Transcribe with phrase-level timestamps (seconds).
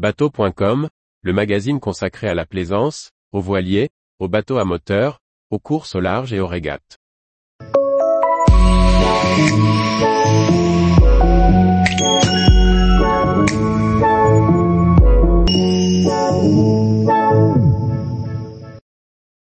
[0.00, 0.88] Bateau.com,
[1.20, 6.00] le magazine consacré à la plaisance, aux voiliers, aux bateaux à moteur, aux courses au
[6.00, 6.96] large et aux régates.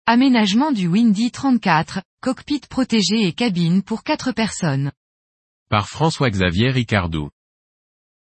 [0.05, 4.91] Aménagement du Windy 34, cockpit protégé et cabine pour 4 personnes.
[5.69, 7.29] Par François-Xavier Ricardou.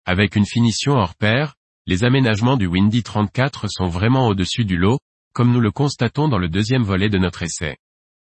[0.06, 1.56] Avec une finition hors pair,
[1.90, 5.00] les aménagements du Windy 34 sont vraiment au-dessus du lot,
[5.34, 7.78] comme nous le constatons dans le deuxième volet de notre essai.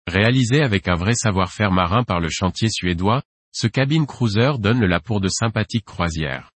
[0.07, 4.87] Réalisé avec un vrai savoir-faire marin par le chantier suédois, ce cabine cruiser donne le
[4.87, 6.49] la pour de sympathiques croisières.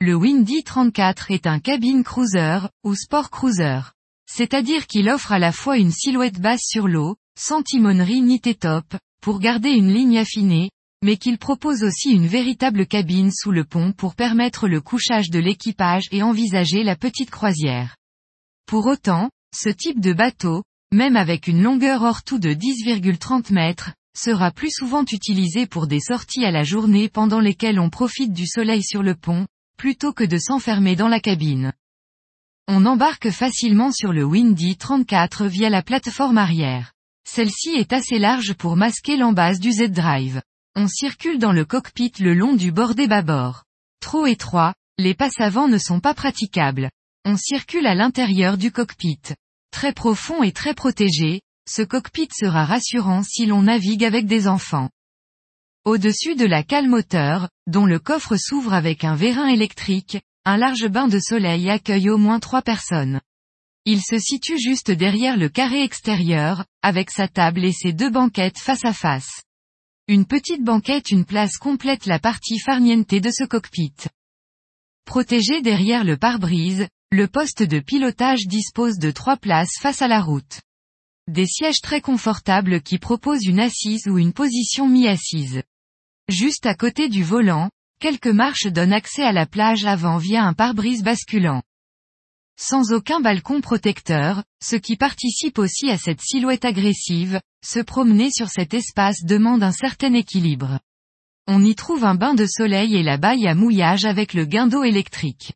[0.00, 3.80] Le Windy 34 est un cabine cruiser, ou sport cruiser.
[4.26, 8.84] C'est-à-dire qu'il offre à la fois une silhouette basse sur l'eau, sans timonerie ni top,
[9.20, 10.70] pour garder une ligne affinée,
[11.02, 15.38] mais qu'il propose aussi une véritable cabine sous le pont pour permettre le couchage de
[15.38, 17.96] l'équipage et envisager la petite croisière.
[18.66, 23.92] Pour autant, ce type de bateau, même avec une longueur hors tout de 10,30 mètres,
[24.16, 28.46] sera plus souvent utilisé pour des sorties à la journée pendant lesquelles on profite du
[28.46, 29.46] soleil sur le pont,
[29.78, 31.72] plutôt que de s'enfermer dans la cabine.
[32.68, 36.92] On embarque facilement sur le Windy 34 via la plateforme arrière.
[37.26, 40.42] Celle-ci est assez large pour masquer l'embase du Z-Drive.
[40.76, 43.64] On circule dans le cockpit le long du bord des bâbords.
[44.00, 46.90] Trop étroit, les passes avant ne sont pas praticables.
[47.24, 49.20] On circule à l'intérieur du cockpit.
[49.72, 54.90] Très profond et très protégé, ce cockpit sera rassurant si l'on navigue avec des enfants.
[55.84, 60.86] Au-dessus de la cale moteur, dont le coffre s'ouvre avec un vérin électrique, un large
[60.88, 63.20] bain de soleil accueille au moins trois personnes.
[63.86, 68.58] Il se situe juste derrière le carré extérieur, avec sa table et ses deux banquettes
[68.58, 69.42] face à face.
[70.12, 73.94] Une petite banquette une place complète la partie farniente de ce cockpit.
[75.04, 80.20] Protégé derrière le pare-brise, le poste de pilotage dispose de trois places face à la
[80.20, 80.62] route.
[81.28, 85.62] Des sièges très confortables qui proposent une assise ou une position mi-assise.
[86.26, 90.54] Juste à côté du volant, quelques marches donnent accès à la plage avant via un
[90.54, 91.62] pare-brise basculant
[92.60, 98.48] sans aucun balcon protecteur, ce qui participe aussi à cette silhouette agressive, se promener sur
[98.48, 100.78] cet espace demande un certain équilibre.
[101.46, 104.84] On y trouve un bain de soleil et la baille à mouillage avec le guindeau
[104.84, 105.54] électrique.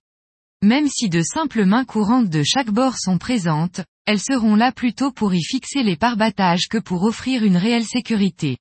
[0.62, 5.12] Même si de simples mains courantes de chaque bord sont présentes, elles seront là plutôt
[5.12, 8.56] pour y fixer les parbattages que pour offrir une réelle sécurité.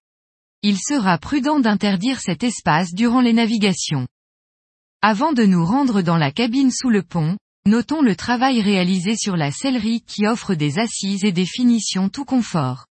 [0.64, 4.06] Il sera prudent d'interdire cet espace durant les navigations.
[5.02, 9.38] Avant de nous rendre dans la cabine sous le pont, Notons le travail réalisé sur
[9.38, 12.88] la sellerie qui offre des assises et des finitions tout confort.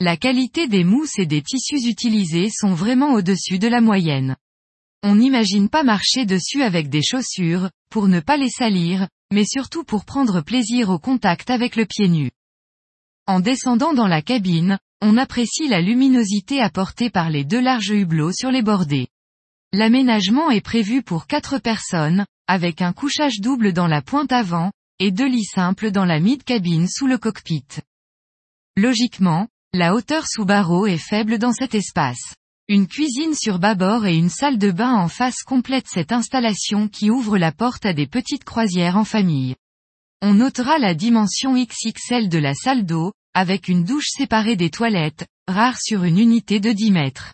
[0.00, 4.36] La qualité des mousses et des tissus utilisés sont vraiment au-dessus de la moyenne.
[5.04, 9.84] On n'imagine pas marcher dessus avec des chaussures, pour ne pas les salir, mais surtout
[9.84, 12.32] pour prendre plaisir au contact avec le pied nu.
[13.28, 18.32] En descendant dans la cabine, on apprécie la luminosité apportée par les deux larges hublots
[18.32, 19.06] sur les bordées.
[19.72, 25.12] L'aménagement est prévu pour quatre personnes, avec un couchage double dans la pointe avant, et
[25.12, 27.64] deux lits simples dans la mid-cabine sous le cockpit.
[28.76, 32.34] Logiquement, la hauteur sous barreau est faible dans cet espace.
[32.66, 37.08] Une cuisine sur bâbord et une salle de bain en face complètent cette installation qui
[37.08, 39.54] ouvre la porte à des petites croisières en famille.
[40.20, 45.24] On notera la dimension XXL de la salle d'eau, avec une douche séparée des toilettes,
[45.46, 47.32] rare sur une unité de 10 mètres.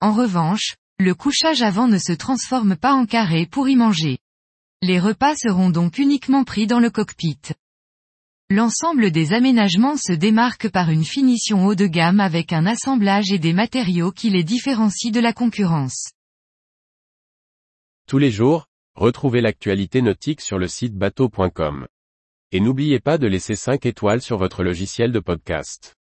[0.00, 4.18] En revanche, le couchage avant ne se transforme pas en carré pour y manger.
[4.80, 7.40] Les repas seront donc uniquement pris dans le cockpit.
[8.48, 13.40] L'ensemble des aménagements se démarque par une finition haut de gamme avec un assemblage et
[13.40, 16.12] des matériaux qui les différencient de la concurrence.
[18.06, 21.88] Tous les jours, retrouvez l'actualité nautique sur le site bateau.com.
[22.52, 25.97] Et n'oubliez pas de laisser 5 étoiles sur votre logiciel de podcast.